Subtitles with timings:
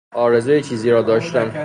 [0.15, 1.53] آرزوی چیزی را داشتن